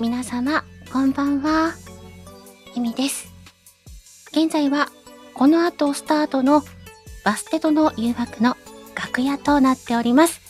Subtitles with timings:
[0.00, 1.74] 皆様、こんばんは。
[2.74, 3.34] ゆみです。
[4.32, 4.88] 現在は、
[5.34, 6.62] この後スタートの
[7.22, 8.56] バステとの誘惑の
[8.94, 10.40] 楽屋となっております。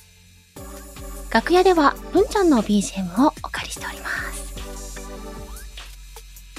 [1.33, 5.01] 楽屋では、文ちゃんの BGM をお借りしております。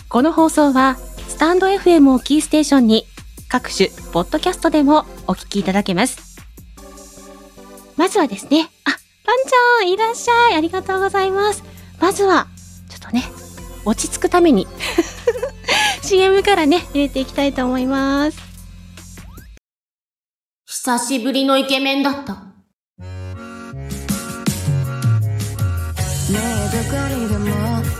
[0.09, 0.98] この放送は、
[1.30, 3.05] スタンド FM をキーステーションに、
[3.48, 6.35] 各種、ポッドキャストでもお聞きいただけます。
[7.95, 8.91] まずはですね、あ、
[9.23, 9.38] パン
[9.80, 10.55] ちゃん、いらっしゃい。
[10.55, 11.63] ありがとうございます。
[12.02, 12.48] まずは、
[13.85, 14.67] 落ち着くために、
[16.03, 18.38] CM からね、入れていきたいと思います。
[20.66, 22.52] 久しぶりのイケメンだった。
[26.31, 26.40] ねえ
[26.71, 27.45] どこにでも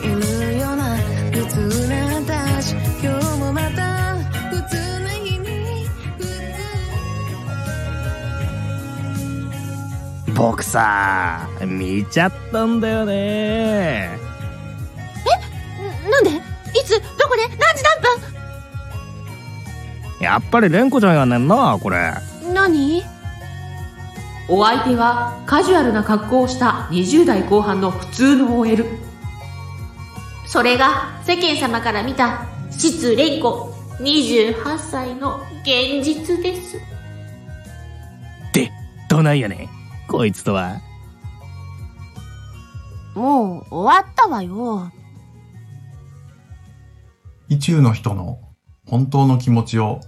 [0.02, 0.07] い
[0.52, 0.95] るような
[1.31, 2.71] 普通な私
[3.04, 4.16] 今日もまた
[4.49, 5.85] 普通な日に
[6.18, 6.23] 普
[10.27, 14.30] 通僕さ見ちゃったんだよね
[20.22, 22.14] やっぱり蓮子ちゃんやねんなこれ
[22.54, 23.04] 何？
[24.48, 28.86] お相手はカジュアルな格好をした20代後半の普通の OL。
[30.46, 36.77] それが世間様から見た失恋子28歳の現実です。
[38.54, 38.72] で
[39.10, 39.70] どないやねん
[40.08, 40.82] こいつとは
[43.16, 44.92] もう終わったわよ。
[47.48, 48.40] 意中の人の
[48.88, 50.02] 本当の気持ちを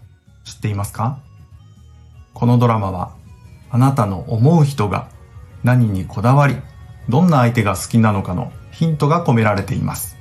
[0.43, 1.19] 知っていますか？
[2.33, 3.15] このドラマは
[3.69, 5.09] あなたの思う人が
[5.63, 6.57] 何にこだわり
[7.09, 10.17] どんな相手が好きなのかのヒントが込められています。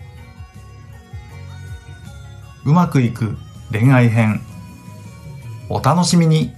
[2.64, 3.37] うまくいく
[3.73, 4.41] 恋愛編。
[5.69, 6.53] お楽しみに。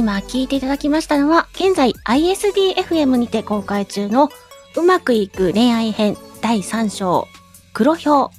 [0.00, 4.30] 今聞いていただきましたのは、現在 ISDFM にて公開中の
[4.74, 7.28] うまくいく恋愛編第3章
[7.74, 8.30] 黒ひょ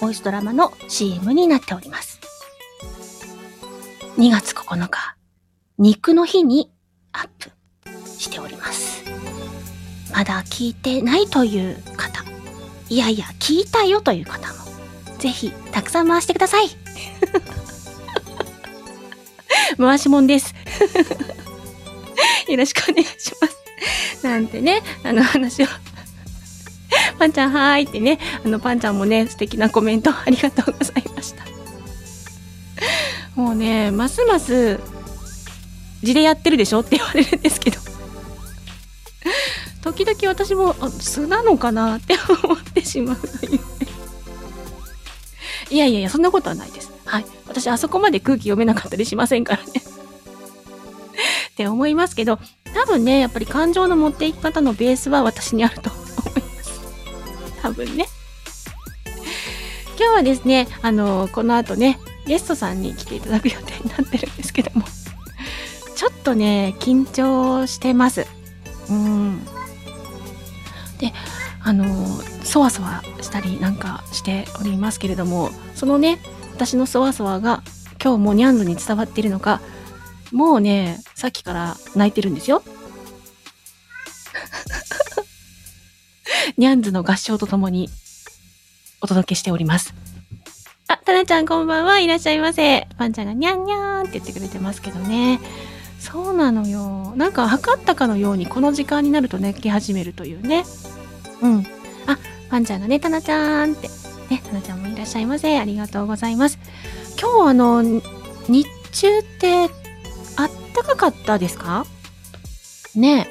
[0.00, 2.20] うボイスドラマの CM になっております。
[4.18, 5.16] 2月9日、
[5.78, 6.70] 肉の日に
[7.12, 7.52] アップ
[8.06, 9.02] しております。
[10.12, 12.22] まだ聞いてないという方、
[12.90, 14.58] いやいや聞いたよという方も、
[15.18, 16.68] ぜひたくさん回してください。
[19.78, 20.54] 回しもんです。
[22.48, 24.26] よろしくお願いします。
[24.26, 25.66] なんてね、あの話を。
[27.18, 31.44] パンちゃんはーいってね、あのパンちゃんもね、素敵なコメントありがとうございました。
[33.34, 34.80] もうね、ますます、
[36.02, 37.78] 字でやってるでしょって言われるんですけど。
[39.82, 43.58] 時々私も、あ素なのかなって思ってしまういうね。
[45.70, 46.90] いやいやいや、そんなことはないです。
[47.04, 47.26] はい。
[47.46, 49.82] 私、あそこまで空気読めなかったりしませんからね。
[51.58, 52.38] って思いますけど、
[52.72, 56.80] 多分ね、やっぱり感情の持っていき方のベースは私にあると思います。
[57.62, 58.06] 多分ね。
[59.98, 64.86] 今日はですね、あの、この後ね、ゲストさんに来ていただく予定になってるんですけども、
[65.96, 68.28] ちょっとね、緊張してます。
[68.88, 69.44] うん。
[71.00, 71.12] で、
[71.60, 71.84] あの、
[72.44, 76.20] そわそわしたりなんかしておりますけれども、そのね、
[76.54, 77.64] 私のそわそわが
[78.00, 79.60] 今日もニャンズに伝わっているのか、
[80.32, 82.62] もうね、さっきから泣いてるんですよ。
[86.56, 87.88] ニャンズの合唱とともに
[89.00, 89.94] お届けしております。
[90.88, 92.86] あ、タナちゃんこんばんはいらっしゃいませ。
[92.96, 95.40] パンちゃんがニャンニャーンって言ってくれてますけどね。
[95.98, 97.14] そうなのよ。
[97.16, 100.64] なんか測ったかのようにこの時間になると泣き始めるというね。
[101.42, 101.66] うん。
[102.06, 102.18] あ、
[102.50, 103.88] パンちゃんがね、タナちゃんって。
[104.30, 105.58] ね、タナちゃんもいらっしゃいませ。
[105.58, 106.58] ありがとうございます。
[107.20, 109.68] 今日あの、日中って
[110.78, 111.86] あったかかったですか？
[112.94, 113.28] ね。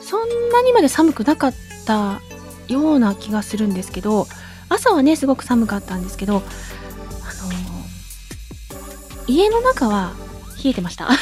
[0.00, 1.54] そんなにまで寒くなかっ
[1.86, 2.20] た
[2.68, 4.26] ような気がするんですけど、
[4.68, 6.44] 朝はね、すごく寒かったんですけど、あの
[9.26, 10.12] 家の中は
[10.62, 11.08] 冷えてました。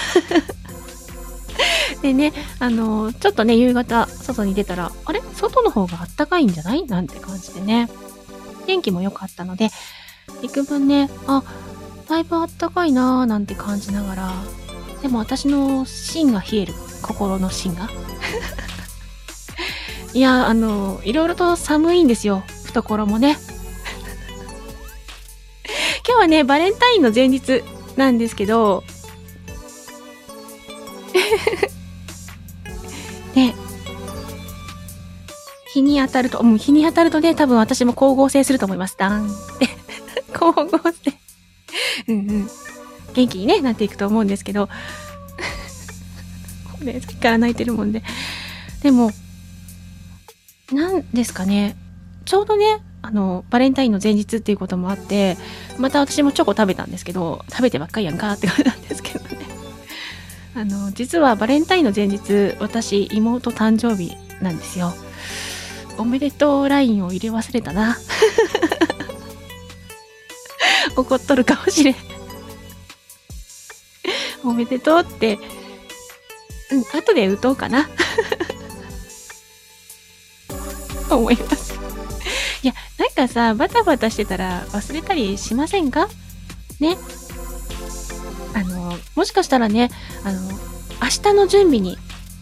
[2.02, 5.22] でね、あのちょっとね、夕方、外に出たら、あれ？
[5.34, 6.84] 外の方があったかいんじゃない？
[6.86, 7.88] なんて感じでね。
[8.66, 9.70] 天気も良かったので、
[10.42, 11.42] 幾分ね、あ、
[12.08, 14.32] だいぶあったかいなーなんて感じながら、
[15.02, 16.74] でも私の芯が冷える。
[17.02, 17.90] 心の芯が。
[20.14, 22.44] いや、あの、いろいろと寒いんですよ。
[22.66, 23.36] 懐もね。
[26.06, 27.64] 今日はね、バレンタインの前日
[27.96, 28.84] なんですけど
[33.34, 33.54] ね
[35.72, 38.96] 日、に当たると、もう日に当たるとね、多分私も光合成すると思います。
[38.96, 39.68] ダーンって。
[40.32, 40.78] 光合成。
[42.08, 42.50] うんうん。
[43.14, 44.68] 元気にね、なっていくと思うんですけど。
[46.82, 48.02] ね、さっきから泣いてるもんで。
[48.82, 49.12] でも、
[50.72, 51.76] なんですかね。
[52.24, 55.36] ちょうどね、あの、バレンタインの前日っていうこともあって、
[55.78, 59.38] また私もチョコ食べたんですけど、食べてばっかりやんかって感じなんですけどね。
[60.54, 64.94] あの、実はバレンタインの前日、私、妹誕生日なんですよ。
[65.98, 67.98] おめでとうラインを入れ忘れたな。
[70.96, 72.11] 怒っとるかもしれん。
[74.44, 75.38] おめでとうって、
[76.70, 77.88] うん、後で打とうかな。
[81.10, 81.74] 思います。
[82.62, 86.08] いや、なんかさ、バタバタしてたら忘れたりしませんか？
[86.80, 86.96] ね。
[88.54, 89.90] あの、もしかしたらね、
[90.24, 90.40] あの、
[91.02, 91.98] 明日の準備に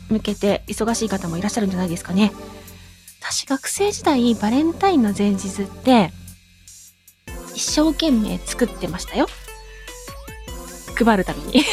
[0.09, 2.33] 向けて忙しい方もいらっしゃるんじゃないですかね。
[3.21, 6.13] 私学生時代バレンタインの前日って
[7.55, 9.27] 一生懸命作ってましたよ。
[11.05, 11.65] 配るために。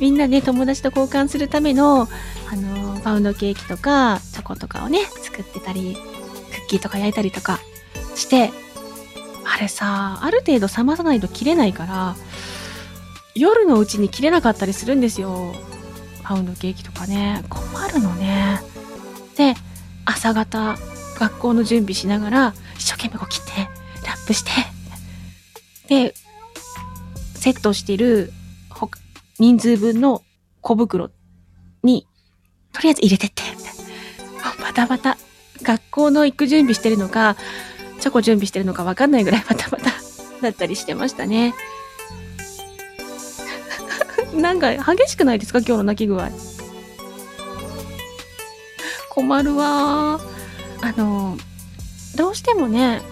[0.00, 2.08] みんなね、友達と交換するための、
[2.50, 7.58] あの、パウンドケーキとか、チョコとかをね、作ってたり、クッキーとか焼いたりとか
[8.14, 8.50] して、
[9.44, 12.16] あれさ、ある程度冷まさないと切れないから、
[13.34, 15.54] 夜のうちに切れなかったりするんですよ。
[16.22, 17.42] パウンドケーキとかね。
[17.48, 18.60] 困るのね。
[19.36, 19.54] で、
[20.04, 20.76] 朝方、
[21.18, 23.50] 学校の準備しながら、一生懸命こう切って、
[24.06, 24.50] ラップして、
[25.88, 26.14] で、
[27.34, 28.32] セットしてる
[29.38, 30.22] 人数分の
[30.60, 31.10] 小袋
[31.82, 32.06] に、
[32.72, 34.64] とりあえず入れてって、みたいな。
[34.64, 35.16] バタバタ。
[35.62, 37.36] 学校の行く準備してるのか、
[38.00, 39.90] チョコ準備してるのかわかんないぐらいバタバタ
[40.40, 41.54] だったりしてましたね。
[44.34, 46.30] なんか激しくないですか今日の泣き具合。
[49.10, 50.20] 困るわ。
[50.80, 51.36] あの、
[52.14, 53.02] どうしてもね、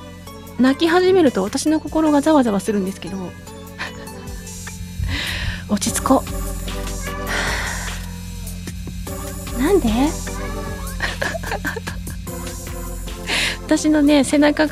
[0.58, 3.16] 泣き始めると私の心がざわざわするんですけど、
[5.68, 6.24] 落ち着こ
[9.56, 9.58] う。
[9.60, 9.88] なんで？
[13.66, 14.66] 私のね、背中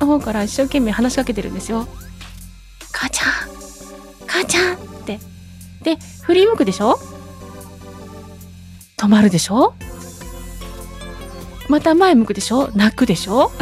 [0.00, 1.86] の方から一生懸命話しかけてるんですよ。
[2.92, 3.30] 母ちゃん
[4.26, 5.20] 母ちゃんって。
[5.82, 6.98] で、振り向くでしょ？
[8.96, 9.74] 止まるでしょ？
[11.68, 12.70] また前向くでしょ？
[12.74, 13.52] 泣くでしょ？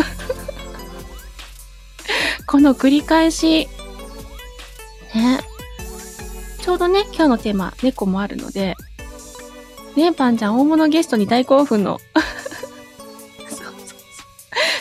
[2.49, 3.69] この繰り返し。
[5.15, 5.41] ね。
[6.62, 8.75] ちょうどね、今日のテーマ、猫もあるので、
[9.97, 11.99] ね、パンちゃん大物ゲストに大興奮の。
[13.50, 13.99] そうそうそう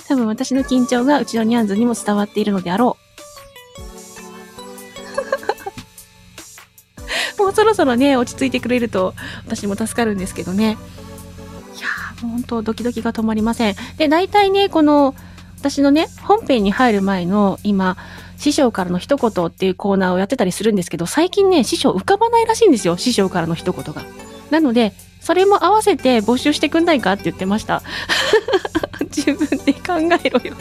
[0.08, 2.96] 多分私の緊張がうちのニャンズにも伝わっているのであろ
[7.38, 7.44] う。
[7.44, 9.14] もうそろそろね、落ち着いてくれると
[9.46, 10.78] 私も助かるんですけどね。
[11.76, 13.76] いやー、もう本当ドキドキが止まりません。
[13.98, 15.16] で、大体ね、この、
[15.60, 17.98] 私のね、本編に入る前の今、
[18.38, 22.96] 師匠からの一言っていうコーナーをやってたりするんですけど、最近ね、師匠浮かばないらしいんですよ。
[22.98, 24.04] 師匠からの一言が。
[24.52, 27.82] なので、それも合わせて募集してくんないかって言ってました。
[29.16, 29.94] 自分で考
[30.24, 30.56] えろよ。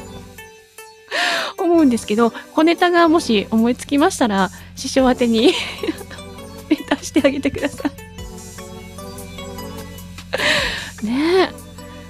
[1.59, 5.53] 思うんですけど、小ネタがもし思いつきましたら、師匠宛てに
[6.69, 7.89] レタしてあげてくださ
[11.03, 11.07] い。
[11.07, 11.66] ねえ。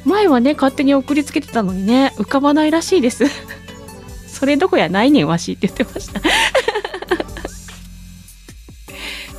[0.07, 3.25] 前はね、勝手に送りつけてたのにね、浮かばないらしいです。
[4.29, 6.21] それどこやないねんわしって言ってました。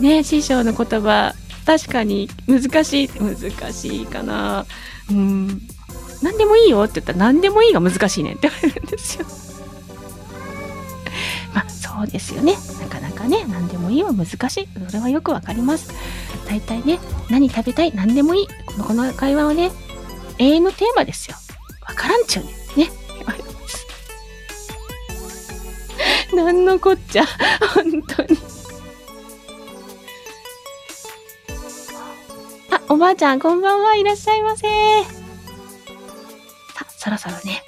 [0.02, 1.34] ね、師匠の言葉、
[1.66, 4.66] 確かに難しい、難しいかな。
[5.10, 5.62] うん。
[6.22, 9.26] 何でもいいよって言ったら何でもいいが難しいねんって言われるんですよ。
[11.54, 12.58] まあそうですよね。
[12.82, 14.68] なかなかね、何でもいいは難しい。
[14.88, 15.94] それはよくわかります。
[16.48, 18.48] 大体ね、何食べたい、何でもいい。
[18.82, 19.72] この会話はね、
[20.40, 21.38] 永遠のテーマですよ。
[21.88, 22.52] わからんちゅうね。
[22.76, 22.92] ね。
[26.36, 27.26] なんのこっちゃ。
[27.74, 28.38] 本当に。
[32.70, 33.96] あ、おばあちゃん、こんばんは。
[33.96, 34.68] いらっしゃいませ。
[36.76, 37.64] さ、そろそろね、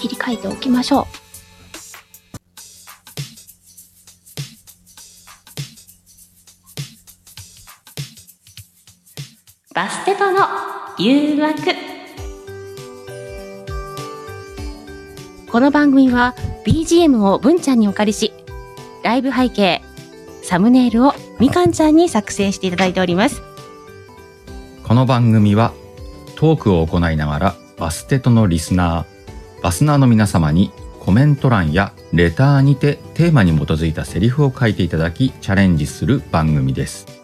[0.00, 1.06] 切り替えておきましょう。
[9.74, 10.71] バステトの
[11.04, 11.74] 誘惑
[15.50, 18.32] この番組は BGM を文ちゃんにお借りし
[19.02, 19.82] ライブ背景
[20.44, 23.42] サムネイルをみかんちゃんに作成していただいております
[24.84, 25.72] この番組は
[26.36, 37.21] トークを行いながらバステトのリスナー、バスナーの皆様にコメント欄やレターにてテーマに基づいたセリフを書いていただきチャレンジする番組です。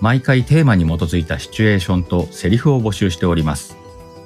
[0.00, 3.76] 毎回テーマに基づいたシチュエーションとセリフを募集しております。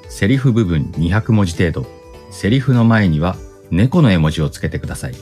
[0.09, 1.87] セリフ部分200文字程度。
[2.31, 3.37] セリフの前には
[3.71, 5.15] 猫の絵文字をつけてください。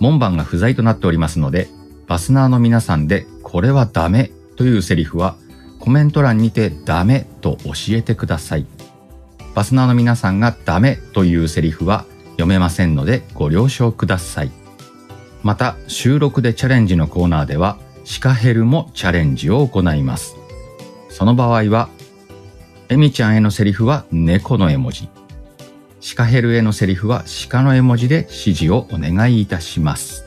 [0.00, 1.68] 門番が不在となっておりますので、
[2.06, 5.36] バスナーの皆さんでこれはダメというセリフは
[5.80, 8.66] コメント欄にてダメと教えてください。
[9.54, 14.50] バスナーの皆さんがダメというセリフは読めませんのでご了承ください。
[15.42, 20.36] また収録でチャレンジのコーナーではシカヘルもチャレンジを行います。
[21.08, 21.88] その場合は、
[22.90, 25.08] エミちゃんへのセリフは猫の絵文字。
[26.00, 30.22] シカヘルへのセリフは鹿の絵文字で指示をお願いいたします。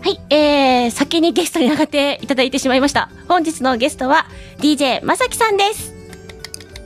[0.00, 3.10] はい、えー、先にゲストに上がっていただいてしまいました。
[3.28, 4.26] 本日のゲストは
[4.58, 5.92] DJ まさきさんです。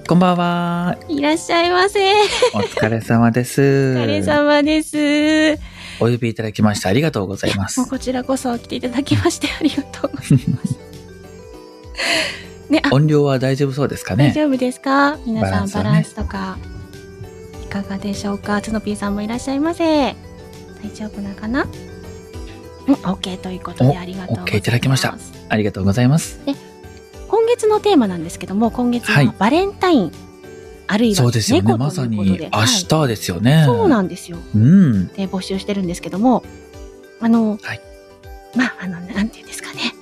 [0.09, 0.97] こんばんは。
[1.09, 2.01] いらっしゃいませ。
[2.55, 3.95] お疲れ様です。
[3.97, 5.68] おお疲れ様です。
[6.01, 7.89] お呼びいただきましてありがとうございますもう。
[7.89, 10.79] こちらこそ来ていただきましてありがとうございます。
[12.71, 14.29] ね、あ、音量は大丈夫そうですかね？
[14.29, 15.19] 大丈夫ですか？
[15.25, 16.59] 皆さんバランススとか、
[17.65, 18.61] いかがでしょうか？
[18.61, 19.85] つのぴーさんもいらっしゃいませ。
[20.83, 21.67] 大丈夫なのかな？
[22.87, 24.53] うん、OK ということでおありがとうございます。
[24.53, 25.17] OK いただきました
[25.49, 26.41] ありがとうございます。
[27.29, 30.13] 今月のテーマなんですけども、今月はバレンタイン、
[30.89, 31.63] あるいはそうですよね。
[31.63, 33.63] 猫まさということで、に明はい日ですよね。
[33.67, 34.39] そうなんですよ。
[34.55, 35.09] うん。
[35.09, 36.43] で募集してるんですけども、
[37.21, 37.81] あの、はい
[38.57, 39.95] まあ、あの、なんていうんですかね、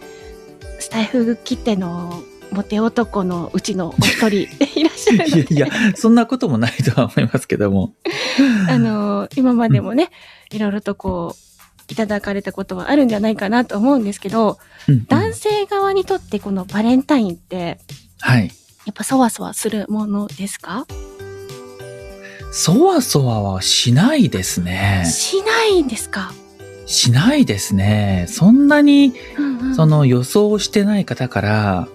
[0.78, 7.94] スタイフ切手のモテ男のうちのお一人 いらっしゃるいやいや、そんなこともないとは思いますけども。
[8.70, 10.10] あの、今までもね、
[10.52, 17.78] いろいろとこう、いただかれたことはあるんじゃないかなと思うんですけど、うんうん男性側にとってこのバレンタインって、
[18.20, 18.52] はい。
[18.86, 20.86] やっぱそわそわするものですか、
[22.52, 25.04] そわそわはしないですね。
[25.06, 26.32] しないんですか、
[26.86, 28.26] しないですね。
[28.28, 29.74] そんなに、うんうん。
[29.74, 31.88] その予想してない方から、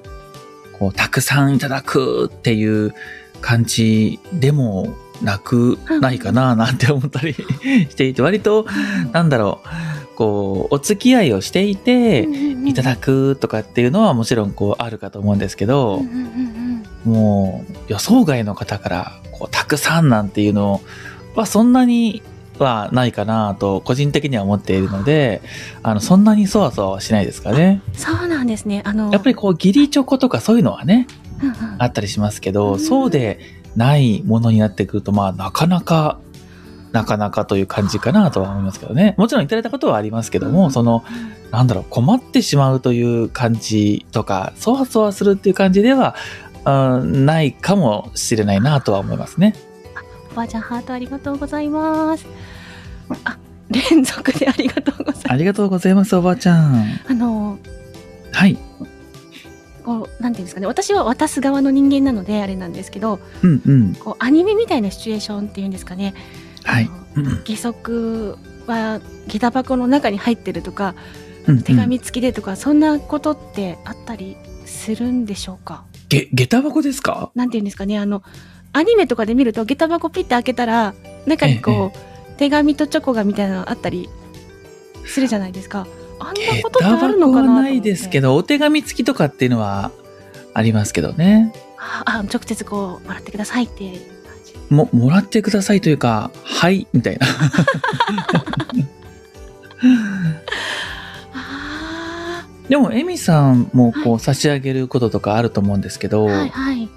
[0.78, 2.94] こう、たくさんいただくっていう
[3.40, 7.34] 感じでもなくないかななんて思ったり
[7.90, 8.66] していて、割と、
[9.14, 9.62] なんだろ
[10.14, 12.28] う、こう、お付き合いをしていて、
[12.66, 16.71] いただくとかっていうのはもちろんこうあるかと思うんですけど、うんうんうん
[17.06, 20.82] もう予想外の方からこうたくさんなんていうの
[21.36, 22.22] はそんなに
[22.60, 25.42] はないかなと個人的には思っているので、
[25.84, 27.82] あの、そんなにそわそわはしないですかね。
[27.94, 28.82] そうなんですね。
[28.86, 31.08] あの、やっぱりこう義理チョコとかそういうのはね、
[31.42, 33.40] うんうんあったりしますけうど、んそうで
[33.76, 36.20] ないものになってくると、まあなかなか、
[36.92, 39.16] なかなかという感じかなとは思いますけどね。
[39.18, 41.04] もちろんいただいたことはありますけども、その、
[41.50, 46.16] なんだろう、困ってしまうという感じとか、そわそわするっていう感じでは、
[46.66, 46.72] う
[47.04, 49.56] んないかもしれないなとは思いますね。
[50.32, 52.26] おばあちゃんハートありがとうございます。
[53.26, 53.38] あ、
[53.70, 55.32] 連続でありがとうございます。
[55.32, 57.00] ありがとうございます、おばあちゃん。
[57.08, 57.58] あの、
[58.32, 58.58] はい。
[59.84, 63.96] こう、なんていうんですかね、私は渡す側の人間なのであれなんですけど、うんうん。
[63.96, 66.14] こう、アニメみたいなシチュエーションっていうんですかね、
[66.64, 66.90] はい
[67.46, 68.38] 義足
[68.68, 70.96] は下駄箱の中に入ってるとか、
[71.48, 75.84] うん手紙付きでとか、そんなことってあったりするんでしょうか？
[76.12, 77.32] げ、下駄箱ですか？
[77.36, 78.22] なんていうんですかね、あの、
[78.74, 80.94] アニメとかで見ると下駄箱ピッて開けたら、
[81.26, 84.10] 中にこう、手紙とチョコがみたいなのあったり
[85.06, 85.88] するじゃないですか。
[86.20, 89.92] あんな下ことって駄あるのかなないですけど、お手紙付きとかっていうのは
[90.54, 91.54] ありますけどね。
[91.78, 97.26] ああ直接こうもらってくださいっていう感じも、もらってくださいというか、はい、みたいな。
[102.72, 106.90] あでも、エミさんもこはう差し上げることとかあると思うんですけど、あはいはい。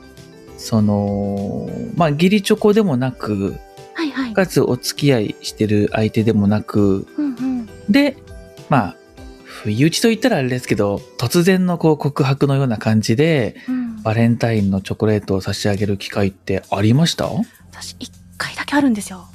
[0.56, 3.56] その、まあ、義理チョコでもなく、
[3.94, 4.32] はいはい。
[4.34, 7.68] かつお付き合いしてる相手でもなく、うんうん。
[7.90, 8.16] で、
[8.68, 8.96] まあ、
[9.42, 14.02] 不意打ちと言ったらあれですけど、突然のこう告白のような感じで、うん。
[14.02, 17.26] バレンタインのチョコレートを差し上げる機会ってありました？
[17.72, 19.26] 私一回だけあるんですよ。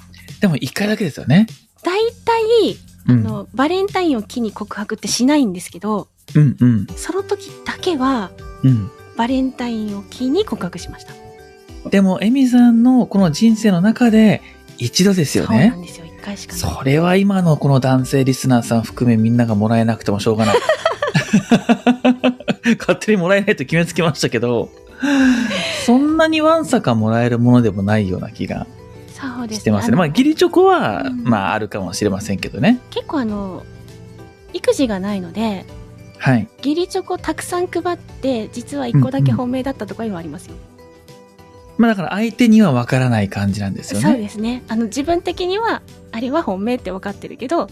[0.41, 1.48] でも一回だけですよね。
[1.84, 2.77] 大体
[3.08, 3.24] あうん。
[3.24, 6.88] の、バレンタインを機に告白ってしないんですけどうんうん。
[6.96, 8.32] その時だけは
[8.64, 8.92] うん。
[9.18, 11.14] バレンタインを機に告白しました
[11.90, 14.42] でも、エミさんのこの人生の中で
[14.78, 15.70] 一度ですよそうなね。
[15.72, 20.56] んですよ一回しかそれは今のこの男性リスナーさん含めみんながもらえなくてもしょうがない。
[22.80, 24.70] 勝手にもらえないと決めつけましたけど、
[25.86, 28.68] そんなにわんさかもらえるものでもないような気が
[29.50, 29.88] してますね。
[29.90, 32.80] あのまあ、義理チョコは、うんまあ、あるかもしれませんけどね。
[32.90, 33.64] 結構あの
[34.54, 35.66] 育児がないので
[36.20, 36.48] はい。
[36.58, 40.56] 義理チョコたくさん配って実は1個だけ本命だったとかいうのはありますよ、
[41.78, 44.20] まあ、だから相手にはわからない感じなんですよそうね。
[44.20, 47.68] ですねあの自分的にはあれは本命って分かってるけど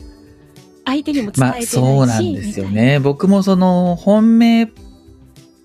[0.85, 3.01] 相手にも伝まあ、えてないし、そうなんですよね。
[3.01, 4.69] 僕もその、本命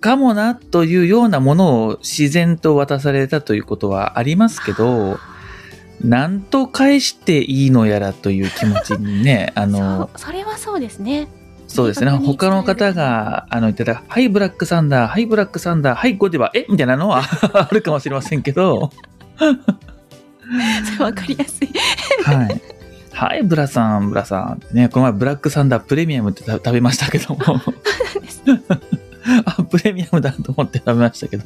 [0.01, 5.21] かもなというようなものを自然と渡されたということはありますけど、
[6.01, 9.99] なんと返していいのやらという気持ちにね、あな。
[9.99, 11.29] の、それはそうですね。
[11.73, 12.11] そうですね。
[12.11, 16.67] 他の方が、あの、言ってた、はい、ブラックサンダー、はい、ブラックサンダー、はい、ゴディバ、え？
[16.69, 17.23] みたいなのは
[17.55, 18.91] あるかもしれませんけど、
[19.38, 19.45] そ
[20.99, 21.71] れわかりやすい。
[22.25, 22.61] はい。
[23.14, 27.41] はい、ブラさん、ブラさんね、この前ブラックサンダープレミアムってた食べましたけども。
[29.47, 31.45] あ、プレミアムだと思って食べましたけど。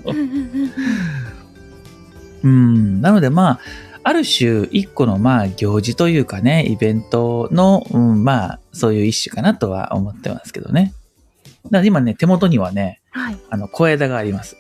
[2.42, 3.00] うん。
[3.00, 3.60] なのでまあ、
[4.08, 10.94] ある種一個のまあ行事というかね、イベントの、うん、まあ、そういう一種かなとは思ってますけどね。
[11.64, 13.38] だから今ね、手元にはね、はい。
[13.50, 14.56] あの、小枝があります。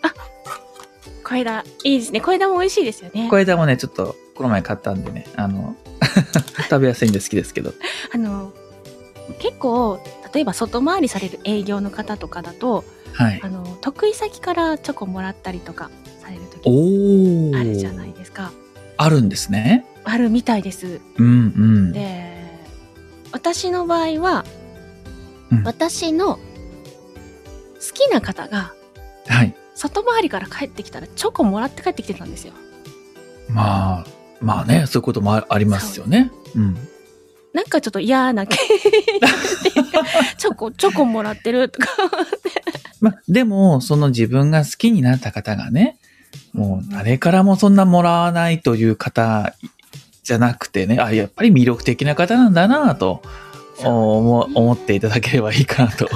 [1.22, 2.20] 小枝、いいですね。
[2.20, 3.28] 小枝も美味しいですよね。
[3.30, 5.76] 小枝もね、ちょっと、この前買ったんでね、あの、
[6.68, 7.72] 食べやすいんで好きですけど。
[8.12, 8.52] あの、
[9.38, 10.00] 結構、
[10.34, 13.48] 例えば外回りされる営業の方とかだと、はいあ。
[13.48, 15.88] の、得意先からチョコもらったりとか
[16.20, 16.68] される時。
[17.56, 18.50] あるじゃないですか。
[18.96, 19.84] あるんですね。
[20.04, 21.00] あるみたいです。
[21.16, 21.92] うんうん。
[21.92, 22.34] で、
[23.32, 24.44] 私の場合は、
[25.50, 26.40] うん私の好
[27.94, 28.72] きな方が
[29.28, 29.54] はい。
[29.76, 32.52] 外回りから帰ってきたらチョコもらって帰ってきてたんですよ。
[33.48, 34.06] まあ、
[34.40, 36.32] まあね、そういうこともあありますよね。
[36.56, 36.76] うん。
[37.52, 38.56] なんかちょっと嫌な気
[40.36, 41.88] チョコ、チョコもらってるとか。
[43.00, 45.98] まあ、でも、その自分が好きになった方がね、
[46.56, 49.54] もう誰からもそんなもらわないという方
[50.24, 53.22] じゃなくてね、あ、やっぱり魅力的な方なんだなと
[53.84, 56.08] 思思っていただければいいかなと。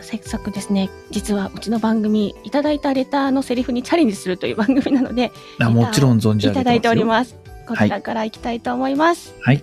[0.00, 7.36] せっかくですね、実はうちの番組、いただいたレターのセリフにチャレンジするという番組なので、あもちろん存じ上げてますよいただいております。
[7.66, 9.34] こちらからいきたいと思います。
[9.42, 9.62] はい。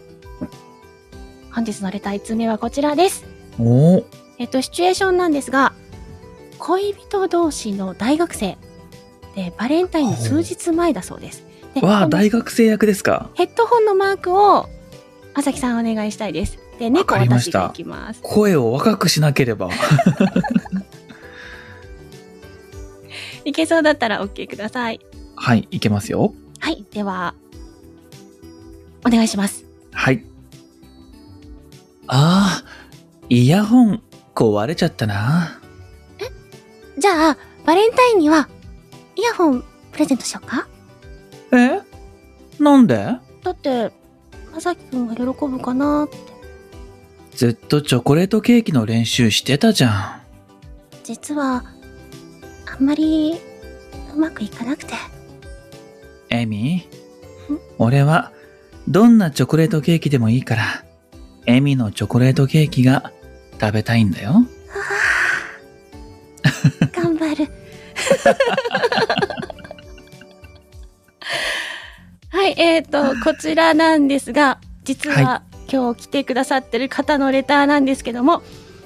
[1.52, 3.26] 本日のレター1通目はこちらです。
[3.58, 4.04] おー
[4.38, 5.74] えっと、シチュエーションなんですが、
[6.60, 8.58] 恋人同士の大学生
[9.36, 11.44] で、バレンタインの数日前だそうです。
[11.74, 13.30] でわあ、大学生役ですか？
[13.34, 14.70] ヘッドホンのマークを、
[15.34, 16.58] まさきさんお願いしたいです。
[16.80, 18.22] で、猫私がいきます。
[18.22, 19.70] 声を若くしなければ。
[23.44, 25.00] いけそうだったら OK ください。
[25.36, 26.34] はい、いけますよ。
[26.60, 27.36] はい、では、
[29.06, 29.66] お願いします。
[29.92, 30.24] はい。
[32.08, 32.70] ああ、
[33.30, 34.02] イヤホン
[34.34, 35.60] 壊れちゃったな。
[36.98, 38.48] じゃあ、バレンタインには、
[39.16, 40.68] イヤホンプレゼントしようか？
[41.52, 41.82] え？
[42.62, 42.96] なんで？
[43.44, 43.92] だって、
[44.54, 46.18] まさきくんが喜ぶかなって。
[47.36, 50.22] ずっとチョコレートケーキの練習してたじゃん。
[51.04, 51.64] 実は、
[52.66, 53.36] あんまり、
[54.14, 54.94] うまくいかなくて。
[56.30, 56.88] エミ？
[57.78, 58.32] 俺は、
[58.88, 60.64] どんなチョコレートケーキでもいいから、
[61.46, 63.12] エミのチョコレートケーキが
[63.60, 64.46] 食べたいんだよ。
[66.92, 67.48] 頑張る。
[72.30, 78.44] はい、えっ、と、こちらなんですが、実は、は今日来てくださってる方のレターなんですけども、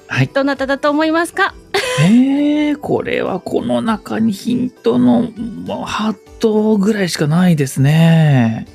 [0.08, 0.28] はい。
[0.28, 1.54] どなただと思いますか？
[2.02, 5.30] えー、これはこの中にヒントの、
[5.68, 8.68] まあ、ハットぐらいしかないですね。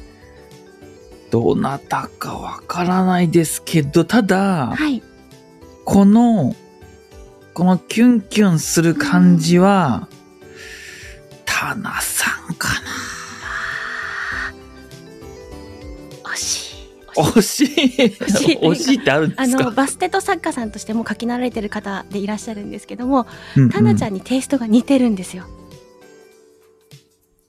[1.31, 5.03] どなたかわからないですけど、ただ、はい。
[5.85, 6.55] この、
[7.55, 10.09] このキュンキュンする感じは、
[11.44, 12.68] タナさんか
[17.42, 17.68] しい。
[17.68, 25.46] な惜しい惜しいってあるんであの、すかバステト作家さんとしても書き慣れてる方でいらっしゃるんですけども、うんうんタナちゃんにテイストが似てるんですよ。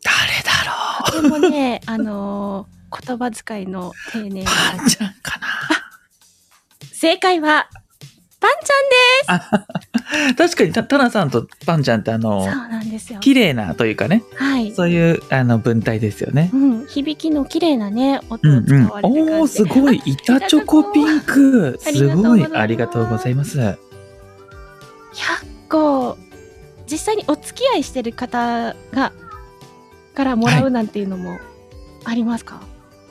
[0.03, 2.75] 誰だろうとてもね、 あのー
[3.07, 4.51] 言葉遣いの丁寧な。
[4.77, 5.47] パンちゃんかな
[6.93, 7.69] 正解は、
[8.45, 12.55] パンち 確かにタタナさんとパンちゃんってあのゃんです。
[12.55, 13.19] そうなんですよ。
[13.19, 14.71] 綺麗なというかね、はい。
[14.71, 16.51] そういうあの文体ですよね。
[16.53, 18.89] うん、響きの綺麗なね、音を使うんうん。
[18.89, 19.39] われてる感じで。
[19.39, 20.01] おー、すごい。
[20.05, 21.79] 板チョコピンク。
[21.81, 22.45] すごい。
[22.55, 23.57] ありがとうございます。
[23.59, 23.77] 100
[25.69, 26.17] 個、
[26.89, 29.11] 実際にお付き合いしてる方が、
[30.13, 31.39] からもらうなんていうのも
[32.03, 32.61] ありますか、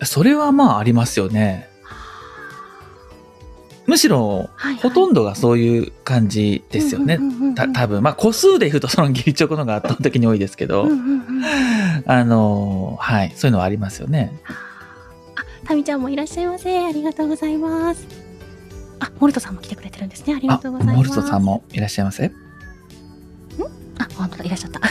[0.04, 1.73] それはまあありますよね。
[3.86, 7.18] むしろ、はい、ほとんどがそういう感じですよね。
[7.54, 11.44] た多分まあ個数で言うとそのギリチョコのが圧倒的に多いですけど、うんうんうん
[12.06, 14.38] あのはいそういうのはありますよね
[15.36, 16.86] あ、タミちゃんもいらっしゃいませ。
[16.86, 18.06] ありがとうございます。
[19.00, 20.34] あ、モルトさんも来てくれてるんですね。
[20.34, 20.96] ありがあとうございます。
[20.96, 22.30] モルトさんもいらっしゃいませ？
[23.98, 24.80] あ、本当だ、いらっしゃった。
[24.84, 24.90] はい。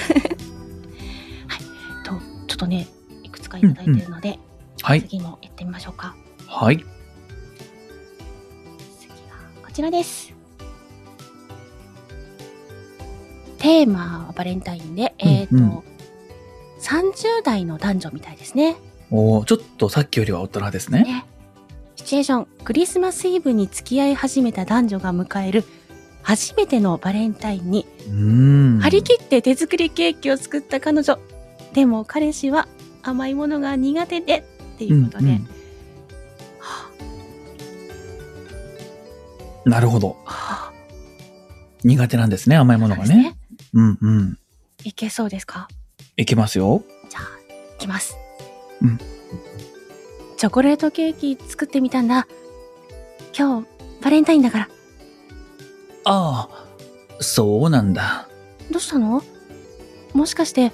[2.04, 2.12] と、
[2.48, 2.88] ちょっとね、
[3.24, 4.40] いくつかいただいてるので、
[4.82, 6.16] はい次も行ってみましょうか。
[6.48, 6.84] はい
[9.74, 10.34] ちらです。
[13.58, 15.84] テーマはバレンタインで、えっ、と、うんうん
[16.84, 18.76] 30代の男女みたいですね。
[19.10, 21.04] おーちょっとさっきよりは大人ですね。
[21.04, 21.26] ね。
[21.96, 25.64] シチュエーション、クリスマスイブに付き合い始めた男女が迎える
[26.24, 27.86] 初めてのバレンタインに。
[28.82, 31.18] 張り切って手作りケーキを作った彼女。
[31.72, 32.68] でも彼氏は
[33.02, 34.44] 甘いものが苦手で、
[34.76, 35.24] っていうことで。
[35.24, 35.53] うんうん
[39.66, 40.18] なるほど。
[40.26, 40.74] はあ
[41.84, 43.16] 苦手なんですね、甘いものがね。
[43.16, 43.38] ね。
[43.74, 44.40] うんうん。
[44.86, 45.68] いけそうですか？
[46.16, 46.84] いきますよ。
[47.10, 47.24] じゃあ、
[47.76, 48.16] いきます。
[48.82, 48.98] うん。
[50.38, 52.28] チョコレートケーキ作ってみたんだ。
[53.38, 53.68] 今日、
[54.02, 54.70] バレンタインだから。
[56.06, 56.66] ああ、
[57.20, 58.28] そうなんだ。
[58.72, 59.22] どうしたの？
[60.14, 60.72] もしかして、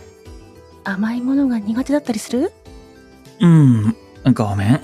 [0.83, 2.51] 甘いものが苦手だったりする？
[3.39, 3.95] うん、
[4.33, 4.81] ごめん。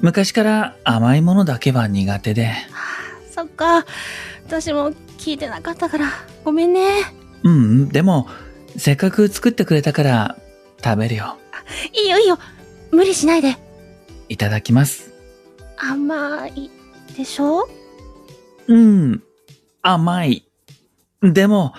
[0.00, 2.52] 昔から甘いものだけは苦手で。
[3.34, 3.86] そっか。
[4.46, 6.10] 私も聞いてなかったから、
[6.44, 6.88] ごめんね。
[7.42, 8.28] うん、でも、
[8.76, 10.36] せっかく作ってくれたから
[10.84, 11.38] 食べるよ。
[11.92, 12.38] いいよいいよ。
[12.90, 13.56] 無理しないで。
[14.28, 15.12] いただきます。
[15.78, 16.70] 甘い
[17.16, 17.68] でしょ？
[18.68, 19.22] うん、
[19.82, 20.46] 甘い。
[21.22, 21.72] でも、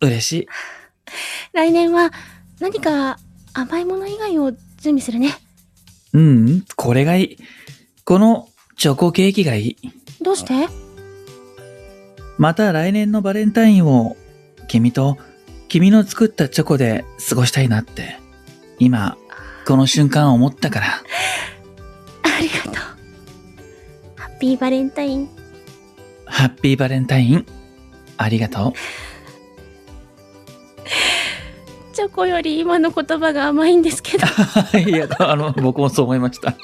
[0.00, 0.48] 嬉しい。
[1.52, 2.12] 来年は
[2.60, 3.18] 何か
[3.52, 5.34] 甘いもの以外を準備するね。
[6.12, 7.38] うん、これがいい。
[8.04, 9.76] このチョコケーキがいい。
[10.24, 10.68] どうして？
[12.38, 14.16] また来年のバレンタインを
[14.66, 15.16] 君と
[15.68, 18.18] 君の作ったチョコで過ごしたいなって
[18.80, 19.16] 今
[19.66, 20.86] この瞬間思ったから
[22.22, 22.74] ありがとう。
[24.16, 25.28] ハッピーバレンタイン。
[26.26, 27.46] ハッピーバレンタイン
[28.16, 28.72] ありがとう
[31.94, 34.26] チョコより今の言葉が甘いんですけど。
[34.78, 36.54] いやあの僕もそう思いました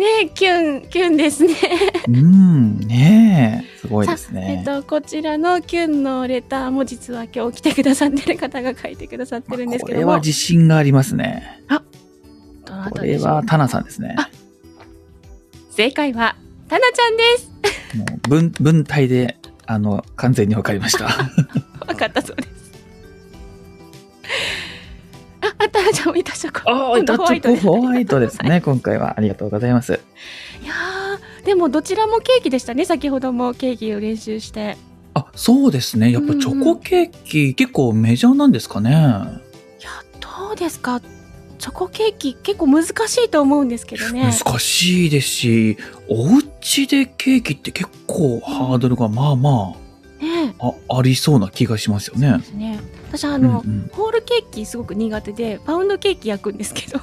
[0.00, 1.54] ねえ、キュン、キュンですね。
[2.08, 10.04] うんねえすごいですねえっと、こちらのキュンのレターも実は今日来てくださってる方が書いてくださってるんですけども。
[10.06, 11.60] これは自信がありますね
[12.64, 14.30] どなこたでしょうれはタナさんですねあ
[15.70, 16.34] 正解は、
[16.68, 17.50] タナちゃんです。
[17.96, 19.36] もう文文体で
[19.66, 21.04] あの完全にわかりました
[21.86, 22.49] わかったそうです。
[25.60, 26.70] あ、あタナちゃんもいたチョコ。
[26.70, 30.00] ああ今度チョコホワイトですね 今回はありがとうございます
[30.62, 32.84] いやー、でもどちらもケーキでしたね。
[32.84, 34.76] 先ほどもケーキを練習して。
[35.14, 36.12] あ、そうですね。
[36.12, 38.90] やっぱチョコケーキ結構メジャーなんですかね。
[38.90, 41.00] いや、どうですか
[41.58, 44.32] チョコケーキ結構難しいと思うんですけどね。
[44.44, 45.76] 難しいですし、
[46.08, 49.72] お家でケーキって結構ハードルがまあま
[50.20, 52.44] ねああありそうな気がしますよそうねで。
[52.44, 52.80] すね。
[53.10, 57.00] 私あの、うんうんホールケーキすごく苦手で、パウンドケーキ焼くんですけど、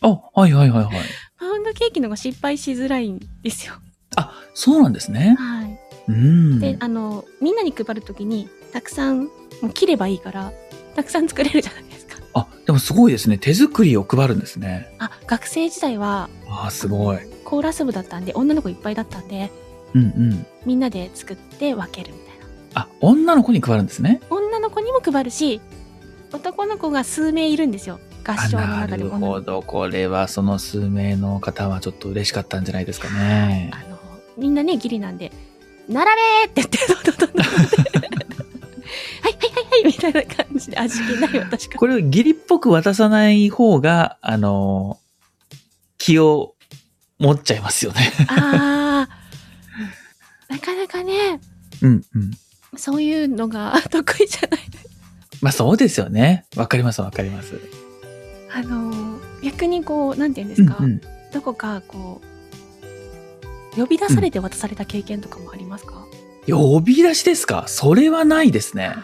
[0.00, 0.96] あ、はいはいはいはい。
[1.38, 3.74] パウンドケーキのが失敗しづらいんですよ。
[4.16, 5.36] あ、そうなんですね。
[5.38, 5.80] はい。
[6.08, 6.60] うん。
[6.60, 9.30] で、あの、みんなに配るときに、たくさん、も
[9.64, 10.52] う切ればいいから、
[10.94, 12.18] たくさん作れるじゃないですか。
[12.34, 13.38] あ、でもすごいですね。
[13.38, 14.94] 手作りを配るんですね。
[14.98, 17.18] あ、学生時代は、あ、すごい。
[17.44, 19.50] コーラス部だったんで、女の子いっぱいだったんで、
[19.94, 20.46] うんうん。
[20.66, 22.27] みんなで作って分けるみ。
[22.74, 24.20] あ、女の子に配るんですね。
[24.30, 25.60] 女の子にも配るし、
[26.32, 27.98] 男の子が数名いるんですよ。
[28.24, 29.32] 合あ唱のなる中でも女の子。
[29.32, 29.62] ほど。
[29.62, 33.70] これはその数名の方はちょっと嬉しかったんじゃないですかね。
[33.72, 33.98] あの、
[34.36, 35.32] みんなね、ギリなんで、
[35.88, 37.44] 並べーって言って、どんどんどんどん。
[37.44, 41.76] はいはいはいはいみたいな感じで味気ない私が。
[41.76, 44.98] これを義理っぽく渡さない方が、あの、
[45.96, 46.54] 気を
[47.18, 48.12] 持っちゃいますよね。
[48.28, 51.40] あー、なかなかね、
[51.82, 52.30] うんうん。
[52.78, 54.60] そういうのが 得意じゃない。
[55.40, 56.46] まあそうですよね。
[56.56, 57.60] わかりますわかります。
[58.52, 62.22] あの、逆にこう、なんて言うんですか、うんうんどこかこ
[63.76, 66.06] う、呼び出されて渡された経験とかもありますか、
[66.46, 67.64] 呼び出しですか？
[67.66, 68.94] それはないですね。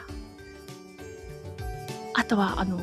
[2.14, 2.80] あとは、あの、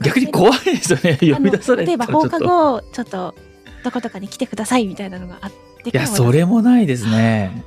[0.00, 1.18] 逆に怖いですよね。
[1.20, 2.76] 呼び出され例えば放課たらちょっと。
[2.76, 3.34] 後、ちょっと、
[3.82, 7.64] どことかに来てくださいみたいなのがあっていや、それもないですね。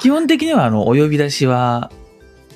[0.00, 1.90] 基本的には、あの、お呼び出しは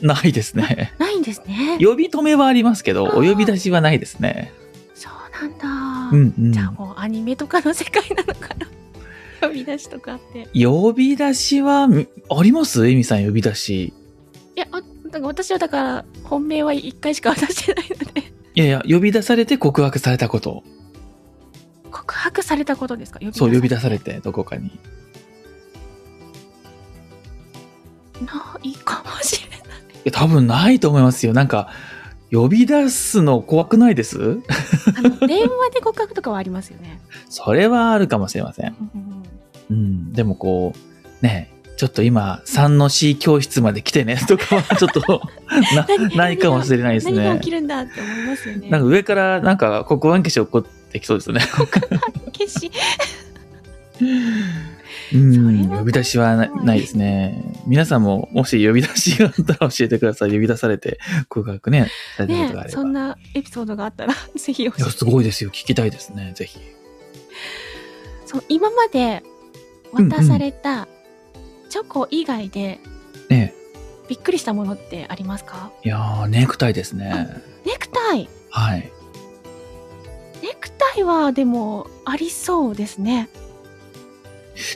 [0.03, 0.93] ないですね。
[0.99, 1.79] ないんですね。
[1.81, 4.53] 呼び止めはありますけど、お呼び出しはないですね。
[4.95, 6.17] そうなんだ。
[6.17, 6.59] うんうんじ。
[6.59, 8.67] ゃあもうアニメとかの世界なのかな。
[9.49, 10.49] 呼び出しとかって。
[10.55, 12.87] 呼び出しは、みあります？
[12.89, 13.93] エミさん呼び出し。
[14.57, 14.83] いや、あ
[15.23, 18.21] 私はだから本命は一回しか渡してないので、
[18.55, 20.63] いやいや、呼び出されて告白されたこと。
[21.91, 23.19] 告白されたことですか？
[23.33, 24.15] そう、呼び出されて。
[24.15, 24.79] て、どこかに。
[28.27, 29.59] ないかもしれない。
[29.59, 29.63] い
[30.05, 31.33] や多分ないと思いますよ。
[31.33, 31.69] なんか、
[32.33, 34.17] 呼び出すの怖くないです？
[34.97, 37.01] あの、電話で告白とかはありますよね。
[37.29, 38.67] それはあるかもしれません。
[38.69, 39.23] うんうん
[39.71, 40.13] うん。
[40.13, 40.73] でもこ
[41.23, 45.23] う、ね、ちょっと今、3の C 教室まで来てね、 とかはちょっと
[46.17, 47.51] ないかもしれないですね何が起き。
[47.51, 48.69] るんだって思いますよね。
[48.69, 51.41] なんか上からなんか黒板消し起こってきそうですよね。
[52.37, 52.71] 消し。
[55.13, 57.43] うん呼び出しはな怖いですね。
[57.67, 60.31] 皆さんももし呼び出しがあったら教えてください。
[60.31, 62.65] 呼び出されて告白ね、されたことがあれば。
[62.65, 65.51] ねそんなエピソードがあったら、 ぜひ教えていや、すごいですよ。
[65.51, 66.33] 聞きたいですね。
[66.35, 66.61] ぜひ。
[68.27, 69.23] そう、今まで
[69.93, 70.87] 渡された
[71.69, 72.79] チョコ以外で
[73.29, 73.55] ね
[74.09, 75.73] びっくりしたものってありますか？
[75.85, 77.29] いやー、ネクタイですね。
[77.67, 78.29] ネクタイ？
[78.51, 78.91] はい。
[80.43, 83.29] ネクタイはでもありそうですね。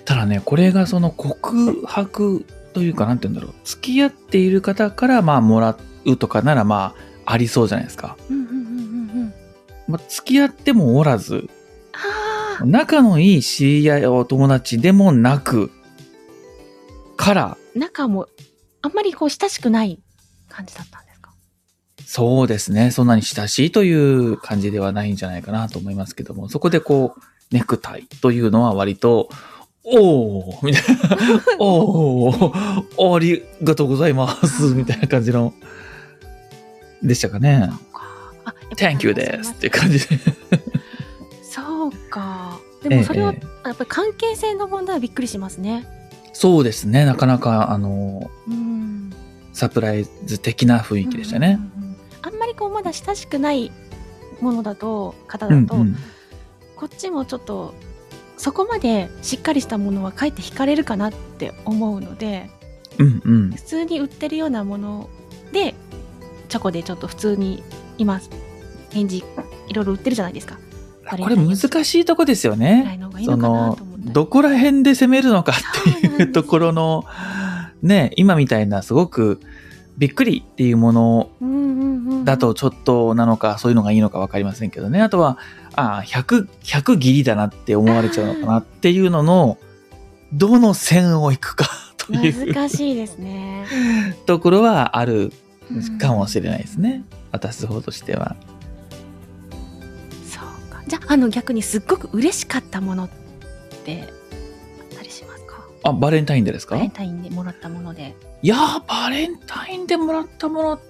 [0.04, 3.54] ただね、これがその告白というか、なんて言うんだろう。
[3.64, 6.94] 付き合っている方から、まあ、もらうとかなら、ま
[7.26, 8.16] あ、ありそうじゃないですか。
[8.30, 8.64] うんうんうんうんう
[9.24, 9.34] ん。
[9.88, 11.48] まあ、付き合ってもおらず、
[12.64, 15.70] 仲のいい知り合いお友達でもなく、
[17.16, 18.28] から、中も
[18.82, 20.00] あんまりこう親しくない
[20.48, 21.32] 感じだったんですか？
[22.06, 22.90] そうですね。
[22.90, 27.20] そんなに親しいという感じではないんじゃないかなと思いますけども、そこでこう、
[27.50, 29.28] ネクタイというのは割と、
[29.84, 31.18] おーみたいな、
[31.58, 35.52] おーありがとうございますみたいな感じの、
[37.02, 37.68] でしたかね。
[38.44, 40.18] あ、っ Thank you ですっていう感じで。
[41.42, 42.58] そうか。
[42.82, 45.86] でもそれは、ええやっぱり関係性の問題はびっくりしますね。
[46.32, 47.04] そうですね。
[47.04, 49.12] なかなか、あの、うん。
[49.52, 51.58] サプライズ的な雰囲気でしたね。
[51.76, 51.96] うんうん。
[52.22, 53.70] あんまりこうまだ親しくない
[54.40, 55.96] ものだと、方だと、うんうん
[56.76, 57.72] こっちもちょっと
[58.36, 62.50] そこまでしっかりしたものはかえって惹かれるかなって思うので
[62.98, 63.50] うんうん。
[63.52, 65.08] 普通に売ってるようなもの
[65.52, 65.74] で
[66.48, 67.62] チョコでちょっと普通に
[67.98, 68.20] 今
[68.90, 69.24] 返事
[69.68, 70.58] いろいろ売ってるじゃないですか。
[71.04, 72.98] これ難しいとこですよね。
[73.24, 77.04] そのどこら辺で攻めるのかっていうところの、
[77.82, 79.40] ね、今みたいなすごく
[79.98, 81.30] びっくりっていうもの
[82.24, 85.02] だとちょっとなのか、そういうのがいいのか分かりませんけどね。
[85.02, 85.38] あとは、
[85.76, 89.58] ああ、100、100ギリだなって思われちゃうのかなっていうのの、
[90.32, 92.52] どの線を行くかという。
[92.54, 93.66] 難しいですね。
[94.26, 95.32] ところはある
[95.70, 95.98] うん。
[95.98, 97.04] かもしれないですね。
[97.32, 98.36] 渡す方としては。
[100.28, 100.82] そうか。
[100.86, 103.08] じゃああの逆にすっごく嬉しかったものっ
[103.84, 105.64] てあったりしますか？
[105.84, 106.74] あ、バレンタインデーですか？
[106.74, 108.14] バレンタインでもらったもので。
[108.42, 110.80] いやー、バレンタインでもらったもの、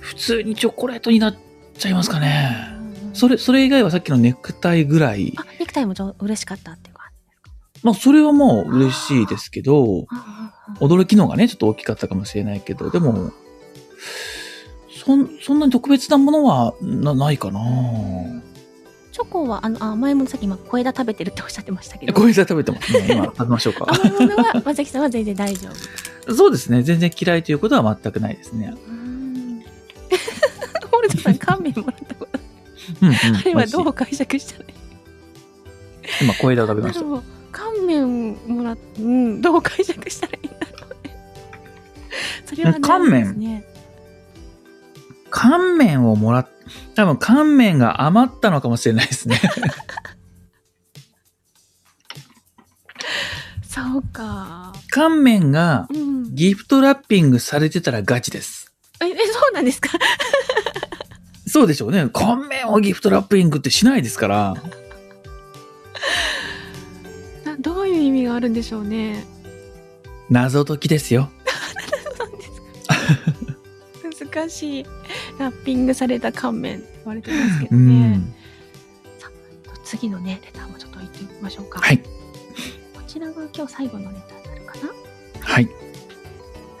[0.00, 1.36] 普通にチョコレートになっ
[1.76, 2.77] ちゃいますかね。
[3.12, 5.34] それ、それ以外はさっきのネクタイぐらい。
[5.36, 6.98] あネクタイもちょ嬉しかったっていうか
[7.82, 10.06] まあ、それはもう嬉しいですけど、
[10.80, 13.32] 驚きのがね、ちょっと大きかったかもしれないけど、でも、
[15.04, 17.60] そん、そんなに特別なものはなないかな
[19.12, 23.08] チョコはあのあ前もさっき今小枝食べてるっておっしゃってましたけどごめんなさい、食べてますね。
[23.10, 23.86] 今、食べましょうか。
[23.90, 25.68] 甘いものはまさきさんは全然大丈
[26.26, 26.82] 夫そうですね。
[26.82, 28.74] 全然嫌いということは全くないですね。
[30.90, 32.37] ホルトさん乾麺もらったこと
[33.02, 33.14] うん、うん。
[33.36, 34.74] あれはどう解釈したらいい
[36.22, 37.04] 今、小枝を食べました。
[37.52, 41.16] 乾麺もらっうんどう解釈したらいいんだろうね
[42.46, 43.64] それはね乾麺？
[45.30, 46.48] 乾麺をもらっ、
[46.94, 49.40] 多分乾麺が余ったのかもしれないですね。
[53.68, 58.72] そうか乾麺がうんギフトラッピングされてたらガチです。
[59.00, 59.90] ええそうなんですか？
[61.48, 62.08] そうでしょうね。
[62.12, 64.54] 乾麺をギフトラッピングってしないですから。
[67.44, 69.24] などういう意味があるんでしょうね
[70.30, 71.30] 謎解きですよ。
[74.30, 74.86] 難しい
[75.38, 78.34] ラッピングされた乾麺って言われてますけうどね、ん。
[79.84, 81.98] 次のねレターもちょっと言ってみましょうかはい。
[81.98, 82.04] こ
[83.06, 84.92] ちらが今日最後のレターになるかな
[85.40, 85.66] はい。
[85.66, 85.72] こ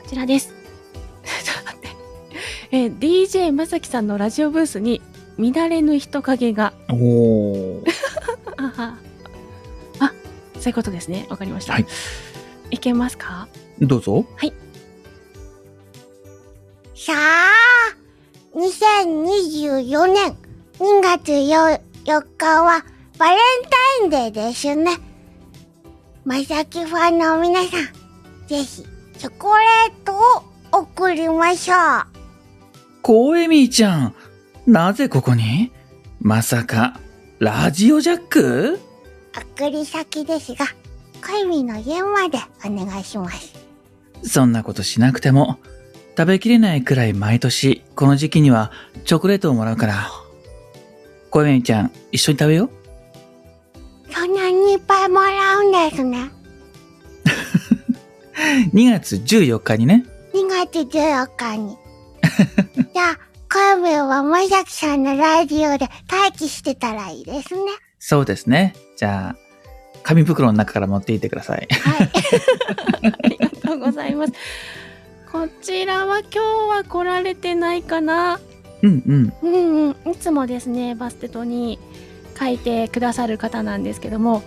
[0.06, 0.57] ちらです。
[2.70, 5.00] えー DJ まさきさんのラジオブースに
[5.38, 6.72] 乱れぬ人影が。
[6.90, 7.84] おー。
[8.58, 8.98] あは
[10.00, 10.12] あ、
[10.54, 11.26] そういうことですね。
[11.30, 11.74] わかりました。
[11.74, 11.86] はい。
[12.70, 13.48] いけますか？
[13.80, 14.24] どうぞ。
[16.94, 17.96] さあ、
[18.54, 20.36] 2024年
[20.78, 22.84] 2月 4, 4日は
[23.18, 23.38] バレン
[24.00, 24.98] タインデーですね。
[26.24, 27.70] まさきファンの皆さん、
[28.48, 28.84] ぜひ
[29.18, 30.12] チョコレート
[30.76, 32.17] を送りましょう。
[33.08, 34.14] コエミーちゃん、
[34.66, 35.72] なぜここに？
[36.20, 37.00] まさか、
[37.38, 38.78] ラジオジャック？
[39.56, 40.66] 送り先ですが、
[41.26, 43.54] 恋みの家までお願いします。
[44.24, 45.58] そんなことしなくても、
[46.18, 48.72] 食べきれないくらい毎年、この時期には
[49.06, 50.10] チョコレートをもらうから。
[51.30, 54.12] 小エミちゃん、一緒に食べよう。
[54.12, 56.30] そんなにいっぱいもらうんですね。
[58.74, 60.04] 2月14日にね。
[60.34, 61.87] 2月14日に。
[62.94, 67.60] じゃあ、カーメンはまさきさんのラジオで待機してたらいいですね。
[67.98, 68.74] そうですね。
[68.96, 69.36] じゃあ、
[70.02, 71.68] 紙袋の中から持っていってください。
[71.70, 72.10] はい。
[73.24, 74.32] ありがとうございます。
[75.30, 76.38] こちらは今日
[76.78, 78.40] は来られてないかな？
[78.82, 79.32] うんうん。
[79.42, 80.12] うんうん。
[80.12, 81.78] いつもですね、バステトに
[82.38, 84.42] 書いてくださる方なんですけども、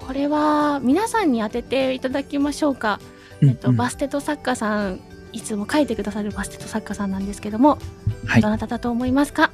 [0.00, 2.98] これは皆さんに当てていただきましょうか。
[3.40, 5.00] うんえっと、バステト作家さん、
[5.34, 7.78] いつも書いてくださるバステト作家さんなんですけども、
[8.26, 8.40] はい。
[8.40, 9.50] どなただと思いますか？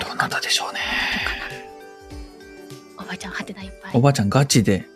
[0.00, 0.80] どなたでしょうね。
[2.98, 4.00] おばあちゃん、はてないっぱいお。
[4.00, 4.86] ばあちゃんガチで。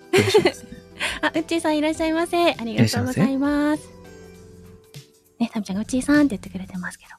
[1.21, 2.53] あ、うっちーさんいらっしゃいませ。
[2.53, 3.89] ありがとうございます。
[5.39, 7.11] ね、タミちゃんがうっちーさんって言ってくれてますけど。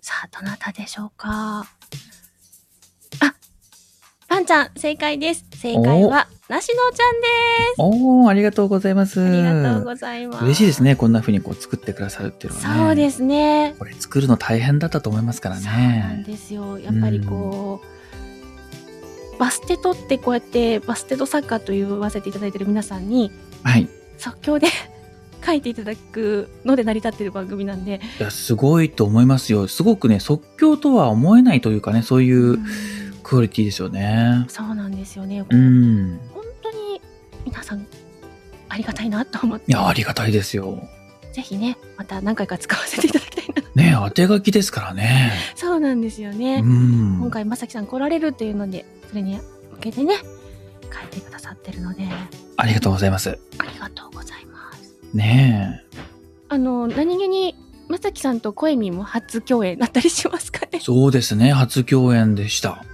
[0.00, 1.66] さあ、どなたでしょうか。
[4.30, 5.44] あ、パンちゃん、正解です。
[5.56, 7.26] 正解は、なしのちゃんで
[7.74, 7.74] す。
[7.78, 9.20] おー、ありがとうございます。
[9.20, 10.44] ありがとうございます。
[10.44, 10.94] 嬉しいですね。
[10.96, 12.84] こんな風にこう作ってくださるっていうのはね。
[12.86, 13.74] そうですね。
[13.78, 16.24] これ作るの大変だったと思いますからそうなんね。
[16.26, 16.78] ですよ。
[16.78, 17.80] やっぱりこ
[19.36, 23.30] う、バステトってこうやってバステト作家と言わせていただいている皆さんに
[23.64, 23.88] はい。
[24.18, 24.68] 即興で
[25.44, 29.66] 書いていただくので成り立っている番組なんで、いや、すごいと思いますよ。
[29.66, 32.64] すごくね、即興とは思えないというかね、そういううん
[33.30, 34.44] クオリティですよね。
[34.48, 35.44] そうなんですよね。
[35.48, 36.18] うん。
[36.34, 37.00] 本当に
[37.44, 37.86] 皆さん
[38.68, 40.82] ありがたいなと思っていや、ありがたいですよ。
[41.32, 45.30] ぜひねまた何回か使わせていただきたいなね当て書きですからね。
[45.54, 47.18] そうなんですようね、ん。
[47.20, 50.16] 今回まさきさん来られるっていうのでそれに向けてね
[50.92, 52.08] 書いてくださってるので
[52.56, 53.38] ありがとうございます。
[53.58, 55.84] ありがとうございますね
[56.48, 57.54] あの何気に
[57.88, 60.80] まさきさんとコエミも初共演だったりしますかねえ。
[60.80, 61.52] そうですね。
[61.52, 62.84] 初共演でした。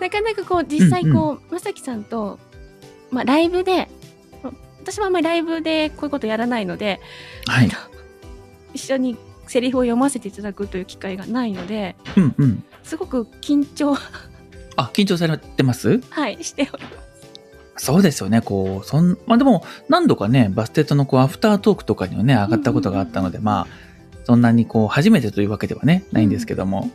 [0.00, 2.38] なかなかこう実際うんこう、まさきさんと、
[3.10, 3.88] まあ、ライブで
[4.42, 7.00] ま私もあんまりライブでこういうことやらないので
[7.46, 7.70] はい。
[8.74, 12.64] 一緒にセリフを読ませていただくという機会がないのでうんうん。
[12.82, 13.96] すごく緊張
[14.76, 16.00] あ、緊張されてます？
[16.10, 17.10] はいしております
[17.76, 18.42] そうですよね。
[18.42, 23.66] こう、そん、まあでも、何度かね、バステットのこう、アフタートークとかにはね、上がったことがあったので、まあ、
[24.24, 26.90] そんなにこう、初めてというわけではね、ないんですけども、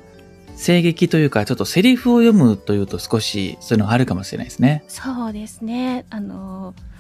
[0.58, 4.84] 声劇というか、ちょっとセリフを読むというと少し、そういうのがあるかもしれないですね。
[4.88, 6.96] そうですねあのー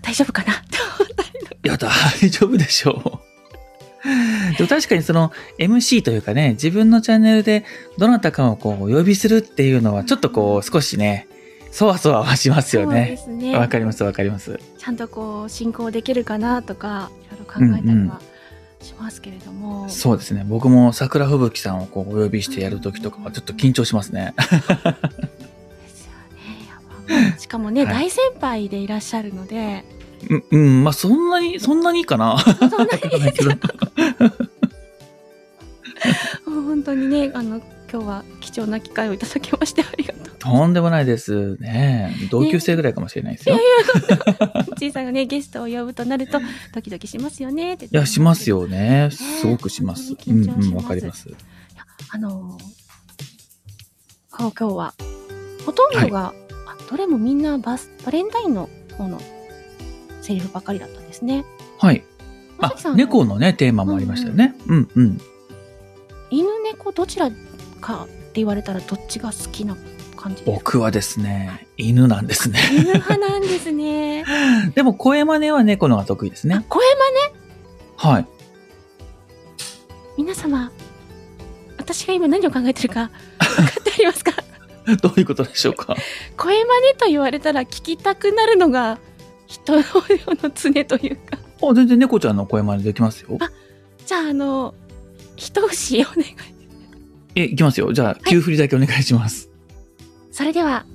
[0.00, 0.54] 大丈夫かな？
[1.64, 1.90] いや、大
[2.30, 4.56] 丈夫でしょう。
[4.56, 7.64] でも確かにその MC というかね、自分のチャンネルで
[7.98, 11.26] どなたかをこうお呼びするっていうのはちょっとこう少しね、
[11.70, 13.18] そわそわはしますよね。
[13.22, 14.58] すねわかりますわかります。
[14.78, 16.62] ちゃんとこう進行できるかな？
[16.62, 18.20] とかいろいろ考えたりは
[18.80, 20.44] しますけれども、そうですね。
[20.46, 24.34] 僕も桜吹雪さんをこうお呼びしてやるときとかはちょっと緊張しますね。
[27.38, 27.94] しかもね、はい。
[27.94, 29.84] 大先輩でいらっしゃるので。
[30.28, 32.38] うん、うん、まあそんなに、そんなにいいかな。
[32.38, 33.28] そんなに？
[33.28, 33.50] いけど。
[36.50, 42.14] も う本当にねあの今日は貴重な機会をいただきましてありがとうとんでもないですね。
[42.30, 43.56] 同級生ぐらいかもしれないですよ。
[43.56, 43.58] い
[44.78, 46.38] 小さなねゲストを呼ぶとなると
[46.74, 49.10] ドキドキしますよねって言ってや、しますよよね。
[49.10, 50.14] すごくします。
[50.14, 51.28] 本当に緊張しますうんうん、わかります。
[52.10, 52.78] あのー
[54.38, 54.94] 今日は
[55.66, 56.32] ほとんどが、
[56.66, 59.20] あどれもみんなバスバレンタインの方の
[60.22, 61.44] セリフばかりだったんですね。
[61.78, 62.04] はい。
[62.60, 64.54] あ猫のね、テーマもありましたよね。
[64.66, 65.20] うんうん。
[66.30, 67.30] 犬猫どちら
[67.78, 69.76] かって言われたらどっちが好きな
[70.16, 70.50] 感じですか？
[70.52, 72.58] 僕はですね、犬なんですね。
[72.72, 74.24] 犬派なんですね。
[74.74, 76.56] でも声真似は猫の方が得意ですね。
[76.56, 78.12] あ声真似？
[78.14, 78.26] はい。
[80.16, 80.70] 皆様
[81.78, 84.32] 私が今何を考えてるか分かってありますか？
[85.02, 85.94] どういうことでしょうか？
[86.36, 88.98] 声真似と言われたら聞きたくなるのが
[89.46, 89.82] 人の
[90.54, 93.36] 常というかあ、全然猫ちゃんの声真似できますよ。
[93.40, 93.50] あ
[94.04, 94.74] じゃああの
[95.36, 96.34] 一押しお願い
[97.42, 97.92] え、いきますよ。
[97.92, 99.48] じゃあ、急振りだけお願いします。
[100.30, 100.86] それでは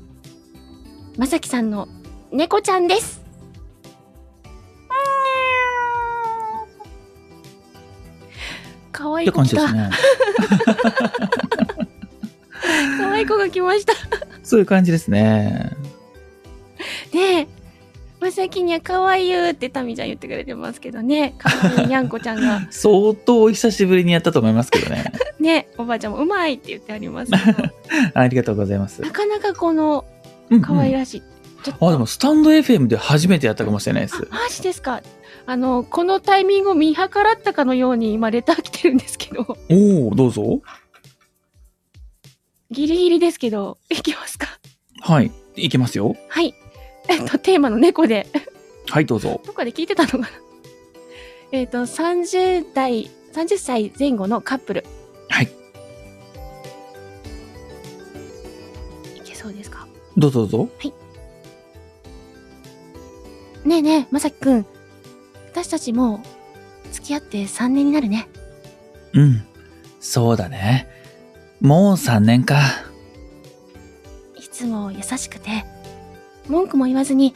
[1.18, 1.88] まさきさんの
[2.32, 3.22] 猫ちゃんです
[8.92, 9.90] かわい子来た、ね。
[12.98, 13.94] かわいい子が来ました
[14.44, 15.76] そういう感じですね。
[17.14, 17.48] ねえ
[18.24, 25.12] まさきには可愛いよってタミちゃん言ってくれてますけどね可愛いにゃんこちゃんが 相当久しぶりにやったと思いますけどね。
[25.42, 27.32] ねおばあちゃんもうまいって言ってあります
[28.16, 29.02] ありがとうございます。
[29.02, 30.06] なかなかこの
[30.50, 31.24] うんうん可愛らしい、
[31.64, 34.28] ちょっとあ、でもスタンド FM で初めてやったかもしれないです。
[34.32, 35.02] マジですか
[35.46, 40.62] あの、このタイミングを見計らったかのように今レター来てるんですけど、おおどうぞ。
[42.72, 44.48] ギリギリですけど、いきますか
[45.02, 45.32] はい。
[45.56, 46.16] いきますよ。
[46.30, 46.54] はい。
[47.10, 48.28] えっと、テーマの猫で、
[48.90, 49.42] はい、どうぞ。
[49.46, 50.28] どっかで聞いてたのかな
[51.52, 54.86] えっと、30代、30歳前後のカップル。
[55.30, 55.46] はい。
[59.16, 59.88] いけそうですか？
[60.18, 60.70] どうぞどうぞ。
[63.66, 64.66] ねえねえ、まさきくん。
[65.52, 66.24] 私たちも
[66.90, 68.28] う付き合って3年になるね。
[69.14, 69.44] うん。
[70.00, 70.88] そうだね。
[71.62, 72.60] もう3年か。
[74.36, 75.66] いつも優しくて、
[76.48, 77.36] 文句も言わずに、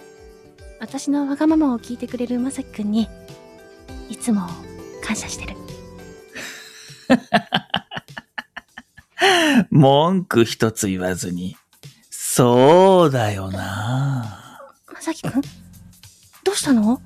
[0.79, 3.07] 私のわがままを聞いてくれるまさきくんに、
[4.09, 4.47] いつも
[5.03, 5.55] 感謝してる。
[9.71, 11.55] 文句一つ言わずに。
[12.11, 14.59] そうだよな。
[14.93, 15.41] まさきくん？
[16.43, 17.01] どうしたの？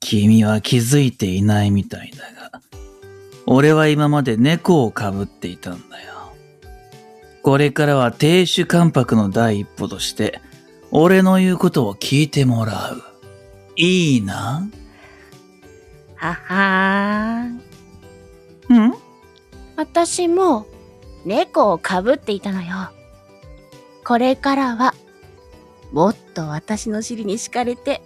[0.00, 2.60] 君は気づいていないみたいだが、
[3.46, 6.32] 俺は今まで猫をかぶっていたんだよ。
[7.42, 10.40] これからは亭主関白の第一歩として、
[10.98, 13.02] 俺の言うことを聞いてもらう。
[13.76, 14.66] いいな？
[16.14, 18.82] ははーん。
[18.84, 18.94] うん？
[19.76, 20.66] 私も
[21.26, 22.88] 猫をかぶっていたのよ。
[24.04, 24.94] これからは、
[25.92, 28.00] もっと私の尻に敷かれて、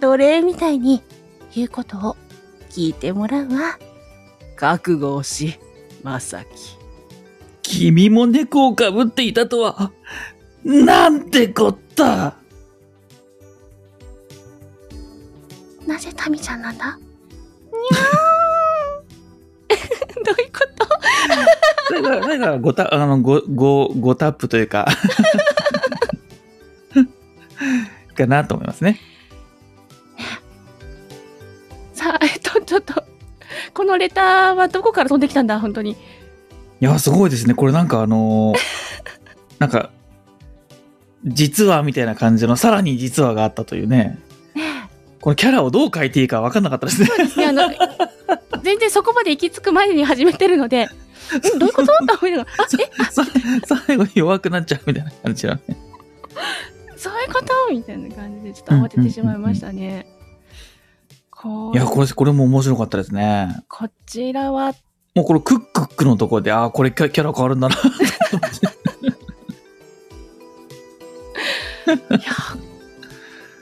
[0.00, 1.04] 奴隷みたいに
[1.54, 2.16] 言うことを
[2.68, 3.78] 聞いてもらうわ。
[4.56, 5.56] 覚悟をし、
[6.02, 6.48] まさき。
[7.62, 9.92] 君も猫をかぶっていたとは、
[10.64, 12.34] なんてこった
[15.86, 16.86] なぜタミちゃんなんだ？
[16.86, 20.86] にゃーん どういうこと？
[21.88, 24.86] それが、それが、ごた、あの、ご、ご、ごタップというか、
[28.16, 28.98] かなと思いますね。
[31.92, 33.04] さあ、えっと、ちょっと、
[33.74, 35.90] このレターはどこから飛んできたんだ本当に？
[35.92, 35.96] い
[36.80, 37.52] や、すごいですね。
[37.54, 38.58] これなんかあのー
[39.58, 39.90] なんか、
[41.24, 44.18] 実はみたいな感じの、さらに実はがあったというね。
[45.20, 47.08] このキャラをどう書いていいか分かんなかったですね。
[47.38, 47.70] いや、あの、
[48.62, 50.88] 全然そこまで行き着く前に始めてるので、ん
[51.58, 51.86] どういうこと？
[52.06, 52.90] と思いながら、あ、え、
[53.86, 55.62] 最後に弱くなっちゃうみたいな感じだね。
[56.96, 57.72] そういうこと？
[57.72, 60.06] みたいな感じで、ちょっと慌ててしまいましたね。
[61.30, 63.62] こいや、これ、これも面白かったですね。
[63.68, 64.74] こちらは、
[65.14, 67.76] もうこのクックックのところで、ああ、これキャラ変わるんだな。
[71.86, 72.18] いや、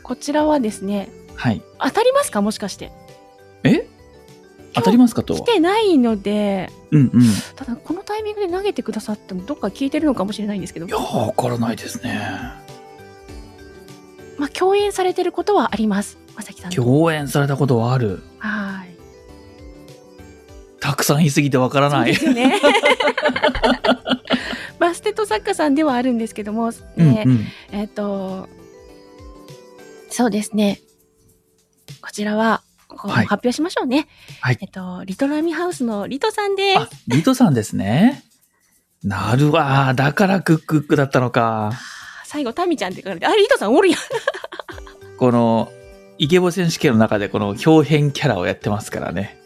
[0.02, 1.62] こちらはですね、はい。
[1.80, 2.42] 当たりますか？
[2.42, 2.92] もしかして。
[3.64, 3.86] え？
[4.74, 5.34] 当たりますかと？
[5.34, 7.22] 来てないので、うんうん。
[7.22, 12.20] いただこのタイミングで投げてくださったのどっか聞いてるのかもしれないんですけど、や、わからないですね。
[14.38, 16.18] まあ、共演されてることはあります。
[16.34, 16.76] まさきさんと。
[16.76, 18.22] 共演されたことはある。
[18.38, 18.96] はい。
[20.80, 22.14] たくさん言いすぎてわからないで。
[22.14, 22.60] すよね。
[24.82, 27.46] バステット作家さんではあるんですけども、ねうんうん。
[27.70, 28.48] えっ、と、
[30.10, 30.80] そうですね。
[32.00, 34.08] こちらは、はい発表しましょうね。
[34.40, 38.24] はいえっと、リトラミハウスのリトさんですあ。、リトさんですね。
[39.04, 39.94] なるわ。
[39.94, 41.72] だからクックックだったのか。
[42.24, 44.00] 最後、タミちゃんって書かれて、あ、リトさんおるやん。
[45.16, 45.70] この、
[46.18, 49.38] イケボ選手権の中でこの表変キャラをやってますからね。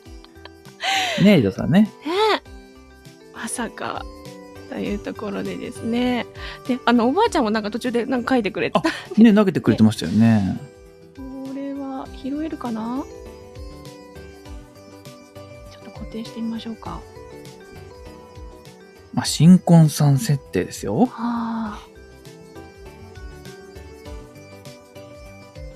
[1.23, 1.83] ねえ、リトさんね。
[1.83, 1.91] ね
[2.37, 4.03] えまさか。
[4.69, 6.27] というところでですね。
[6.67, 8.91] で、あの、おばあちゃんもなんか途中でなんか書いてくれてた。
[9.21, 10.61] ね、投げてくれてましたよね。
[11.17, 11.23] こ
[11.55, 13.05] れは拾えるかな？
[15.71, 17.01] ちょっと固定してみましょうか。
[19.15, 21.07] まあ、新婚さん設定ですよ。
[21.07, 21.79] はあ。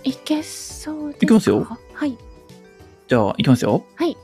[0.03, 1.67] いけそういきますよ。
[1.93, 2.19] はい。
[3.09, 3.85] じゃあ、いきますよ。
[3.95, 4.17] はい。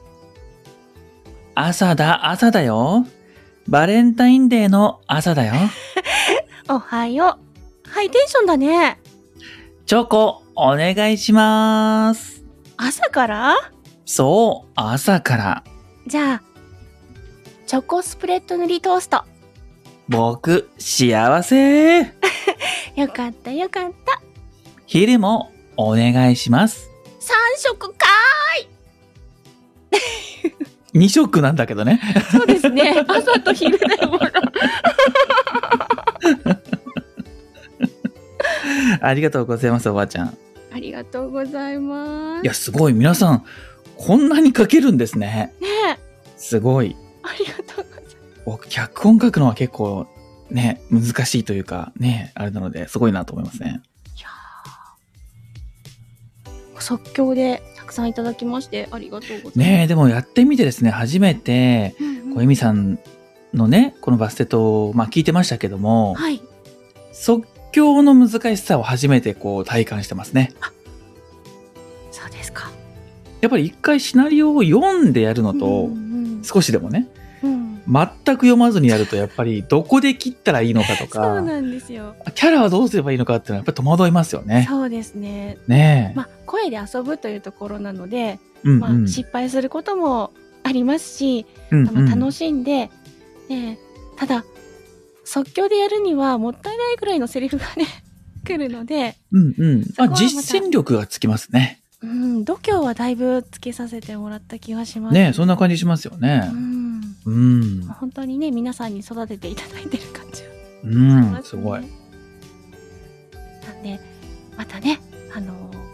[1.54, 3.06] 朝だ、朝だよ。
[3.68, 5.54] バレンタインデーの朝だよ。
[6.68, 7.38] おはよ
[7.84, 7.88] う。
[7.90, 9.00] ハイテンションだね。
[9.86, 12.42] チョコ、お願いします。
[12.76, 13.54] 朝から？
[14.04, 15.64] そう、朝から。
[16.06, 16.42] じゃあ、
[17.66, 19.24] チョコスプレッド塗りトースト。
[20.08, 22.00] 僕、幸せ。
[22.94, 24.20] よかったよかった。
[24.86, 26.88] 昼も、お願いします。
[27.18, 28.06] 三色か
[30.97, 32.01] 2色なんだけどね。
[32.30, 33.05] そうですね。
[33.07, 34.20] 朝と昼だもの。
[39.01, 40.36] ありがとうございます、おばあちゃん。
[40.72, 42.44] ありがとうございます。
[42.44, 42.92] いや、すごい。
[42.92, 43.44] 皆さん、
[43.97, 45.53] こんなに書けるんですね。
[45.61, 45.99] ねえ。
[46.36, 46.97] すごい。
[47.22, 48.16] ありがとうございます。
[48.44, 50.07] 僕、脚本書くのは結構、
[50.51, 53.80] ね、難しいというか、ね、あれなので、すごいなと思いますね。
[54.16, 54.28] いや
[56.80, 57.62] 即興で
[57.97, 59.59] さんいただきまして、ありがとうございます。
[59.59, 62.99] ねえ、でもやってみてですね、初めて、うんうんこうエミさん
[63.55, 66.42] のね、このバステと、まあ聞いてましたけども、はい。
[67.12, 70.53] 即興の難しさを初めてこう体感してますね。
[72.11, 72.70] そうですか。
[73.40, 77.09] やっぱり一回シナリオを読んでやるのと、うん少しでもね、
[77.89, 82.16] 全く読まずにやるとやっぱりどこで切ったらいいのかとそうか、なんですよ。
[82.34, 84.66] キャラはどうすればいいのかっていうのはやっぱり戸惑いますよね。
[84.68, 85.59] そうですね。
[85.68, 86.16] ねえ。
[86.16, 89.09] まあ、声で遊ぶというところなので、まあ、うんうん。
[89.09, 90.32] 失敗することも
[90.64, 92.91] ありますし、うんうん楽しんで、
[93.49, 93.78] ね、
[94.16, 94.45] ただ、
[95.24, 97.87] 即興でやるにはもったいないぐらいのセリフがね、
[98.45, 99.84] 来るので、うんうん。
[99.97, 101.80] まあ実践力がつきますね。
[102.07, 105.14] うん、度胸はだいぶつけさせてもらった気がします。
[105.14, 106.57] ねえ、そんな感じしますよねう。
[106.57, 107.00] ん。
[107.24, 107.82] うん。
[108.00, 110.48] 本当にね、皆さんに育てていただいてる感じは
[110.84, 111.80] うん、すごい。
[111.80, 111.88] なん
[113.82, 114.00] で、
[114.57, 115.00] またね、
[115.34, 115.86] あのー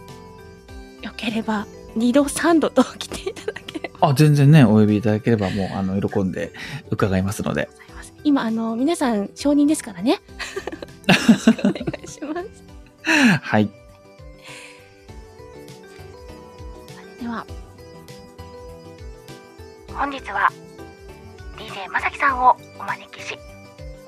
[1.02, 6.52] よければ、二度三度と来ていただければあ、全然ね、お呼びいただければもう、あの、喜んで
[6.90, 7.68] 伺いますので。
[8.24, 10.12] 今、あの皆さん承認ですからね。
[10.14, 10.18] よ
[11.28, 13.40] ろしくお願いします。
[13.42, 13.68] はい。
[20.02, 20.50] 本日は
[21.56, 23.38] DJ まさきさんをお招きし、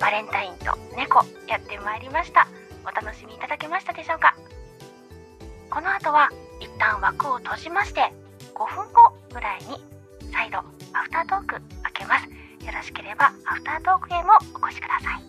[0.01, 2.49] バレンタインと猫やってまいりました。
[2.85, 4.35] お楽しみいただけましたでしょうか？
[5.71, 8.13] この後は一旦枠を閉じまして、
[8.57, 9.81] 5分後ぐらいに
[10.33, 11.47] 再度アフタートーク
[11.85, 12.25] 開けます。
[12.25, 15.23] よろしければアフタートークへもお越しください。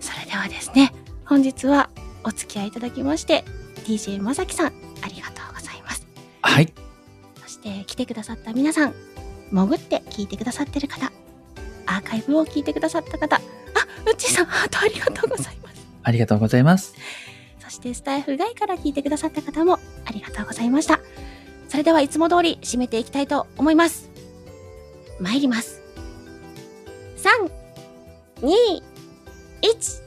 [0.00, 0.92] それではですね、
[1.26, 1.88] 本日は
[2.24, 3.44] お付き合いいただきまして、
[3.84, 4.70] DJ まさきさん、あ
[5.06, 6.04] りがとうございます。
[6.42, 6.72] はい。
[7.62, 8.94] そして来てくださった皆さん、
[9.50, 11.12] 潜って聞いてくださってる方、
[11.86, 13.40] アーカイブを聞いてくださった方、あ、
[14.06, 15.86] うっちーさん、ハートありがとうございます。
[16.02, 16.94] ありがとうございます。
[17.58, 21.00] そしてスタイフ外から聞いてくださった方もありがとうございました。
[21.68, 24.10] それではいつも通り締めていきたいと思います。
[25.20, 25.82] 参ります。
[27.18, 27.50] 3、
[28.40, 28.48] 2、
[29.62, 30.02] 1、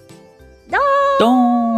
[0.71, 1.29] どーんドー
[1.69, 1.72] ン